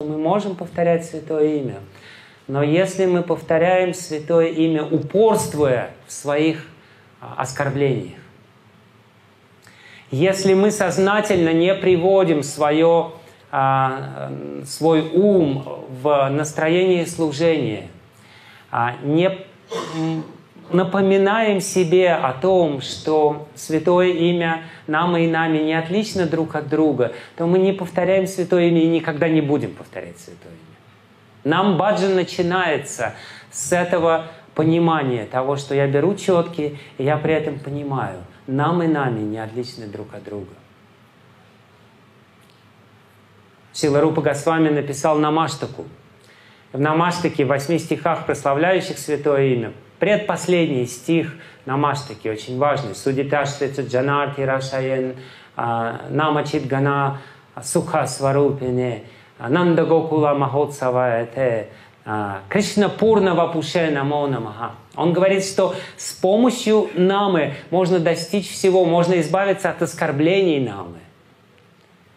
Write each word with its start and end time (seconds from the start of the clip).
Мы 0.00 0.18
можем 0.18 0.56
повторять 0.56 1.06
святое 1.06 1.60
имя, 1.60 1.76
но 2.48 2.64
если 2.64 3.06
мы 3.06 3.22
повторяем 3.22 3.94
святое 3.94 4.48
имя, 4.48 4.84
упорствуя 4.84 5.92
в 6.08 6.12
своих 6.12 6.66
а, 7.20 7.36
оскорблениях, 7.38 8.18
если 10.10 10.54
мы 10.54 10.72
сознательно 10.72 11.52
не 11.52 11.72
приводим 11.76 12.42
свое, 12.42 13.12
а, 13.52 14.32
свой 14.66 15.08
ум 15.12 15.64
в 16.02 16.28
настроение 16.28 17.06
служения, 17.06 17.88
а, 18.72 18.96
не 19.04 19.30
напоминаем 20.70 21.60
себе 21.60 22.12
о 22.14 22.32
том, 22.32 22.80
что 22.80 23.48
святое 23.54 24.08
имя 24.08 24.64
нам 24.86 25.16
и 25.16 25.26
нами 25.26 25.58
не 25.58 25.74
отлично 25.74 26.26
друг 26.26 26.54
от 26.54 26.68
друга, 26.68 27.12
то 27.36 27.46
мы 27.46 27.58
не 27.58 27.72
повторяем 27.72 28.26
святое 28.26 28.68
имя 28.68 28.82
и 28.82 28.88
никогда 28.88 29.28
не 29.28 29.40
будем 29.40 29.74
повторять 29.74 30.18
святое 30.18 30.52
имя. 30.52 30.74
Нам 31.44 31.76
баджан 31.76 32.14
начинается 32.14 33.14
с 33.50 33.72
этого 33.72 34.26
понимания 34.54 35.26
того, 35.26 35.56
что 35.56 35.74
я 35.74 35.86
беру 35.86 36.14
четки, 36.14 36.78
и 36.98 37.04
я 37.04 37.16
при 37.18 37.34
этом 37.34 37.58
понимаю, 37.58 38.18
нам 38.46 38.82
и 38.82 38.86
нами 38.86 39.20
не 39.20 39.38
отличны 39.38 39.86
друг 39.86 40.14
от 40.14 40.24
друга. 40.24 40.54
Силарупа 43.72 44.22
Госвами 44.22 44.68
написал 44.68 45.18
Намаштаку. 45.18 45.84
В 46.72 46.80
Намаштаке, 46.80 47.44
в 47.44 47.48
восьми 47.48 47.78
стихах, 47.78 48.24
прославляющих 48.24 48.98
Святое 48.98 49.54
Имя, 49.54 49.72
предпоследний 49.98 50.86
стих 50.86 51.34
Намаштаки, 51.66 52.28
очень 52.28 52.58
важный. 52.58 52.94
Судиташтрица 52.94 53.82
Джанарти 53.82 54.42
Рашаен 54.42 55.16
а, 55.56 56.02
Намачит 56.10 56.66
Гана 56.66 57.18
Суха 57.62 58.06
Сварупине 58.06 59.04
Нанда 59.38 59.84
Гокула 59.84 60.34
Махотсава 60.34 61.22
Эте 61.22 61.68
а, 62.04 62.40
Кришна 62.48 62.88
Пурна 62.88 63.34
Вапуше 63.34 63.90
Намо 63.90 64.26
Намаха. 64.26 64.72
Он 64.96 65.12
говорит, 65.12 65.44
что 65.44 65.74
с 65.96 66.12
помощью 66.12 66.90
намы 66.94 67.54
можно 67.70 67.98
достичь 67.98 68.50
всего, 68.50 68.84
можно 68.84 69.20
избавиться 69.20 69.70
от 69.70 69.82
оскорблений 69.82 70.60
намы. 70.60 70.98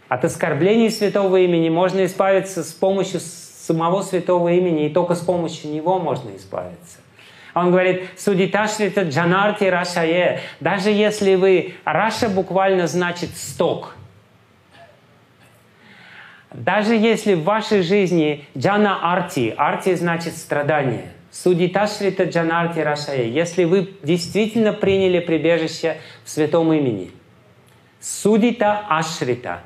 От 0.10 0.23
оскорблений 0.26 0.92
святого 0.92 1.38
имени 1.38 1.70
можно 1.70 2.06
избавиться 2.06 2.64
с 2.64 2.72
помощью 2.72 3.20
самого 3.20 4.02
святого 4.02 4.50
имени, 4.50 4.86
и 4.86 4.90
только 4.90 5.16
с 5.16 5.20
помощью 5.20 5.72
него 5.72 6.00
можно 6.00 6.36
избавиться. 6.36 7.00
Он 7.53 7.72
говорит, 7.72 8.09
судиташрита 8.17 9.03
джанарти 9.03 9.66
рашае. 9.66 10.42
Даже 10.59 10.90
если 10.90 11.36
вы... 11.36 11.76
Раша 11.86 12.30
буквально 12.30 12.88
значит 12.88 13.36
сток. 13.36 13.95
Даже 16.54 16.95
если 16.95 17.34
в 17.34 17.44
вашей 17.44 17.81
жизни 17.81 18.45
джана 18.58 19.14
арти, 19.14 19.54
арти 19.58 19.95
значит 19.95 20.38
страдание. 20.38 21.12
Судиташрита 21.31 22.23
джанарти 22.23 22.80
рашае. 22.80 23.31
Если 23.31 23.64
вы 23.66 23.94
действительно 24.04 24.73
приняли 24.73 25.20
прибежище 25.20 25.98
в 26.23 26.30
святом 26.30 26.72
имени. 26.73 27.11
Судита 28.00 28.86
ашрита. 28.89 29.61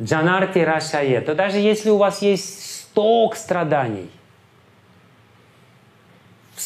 Джанарти 0.00 0.58
рашае. 0.58 1.20
То 1.20 1.34
даже 1.34 1.58
если 1.58 1.90
у 1.90 1.96
вас 1.96 2.22
есть 2.22 2.80
сток 2.80 3.36
страданий– 3.36 4.10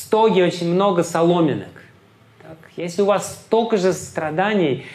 стоге 0.09 0.45
очень 0.45 0.73
много 0.73 1.05
соломинок. 1.05 1.69
Так, 2.43 2.57
если 2.77 3.03
у 3.03 3.05
вас 3.05 3.31
столько 3.33 3.77
же 3.77 3.93
страданий, 3.93 4.87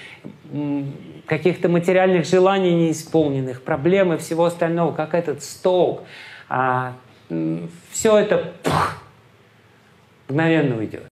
каких-то 1.27 1.69
материальных 1.69 2.25
желаний 2.25 2.73
неисполненных, 2.73 3.61
проблем 3.61 4.11
и 4.13 4.17
всего 4.17 4.45
остального, 4.45 4.91
как 4.91 5.13
этот 5.13 5.43
сток, 5.43 6.01
а, 6.49 6.93
все 7.91 8.17
это 8.17 8.53
пух, 8.63 8.97
мгновенно 10.27 10.77
уйдет. 10.77 11.05